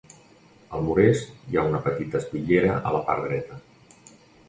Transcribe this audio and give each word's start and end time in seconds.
Al 0.77 0.85
mur 0.87 0.95
est, 1.09 1.27
hi 1.51 1.59
ha 1.61 1.67
una 1.73 1.83
petita 1.89 2.19
espitllera 2.25 2.81
a 2.91 2.97
la 2.99 3.07
part 3.11 3.31
dreta. 3.31 3.65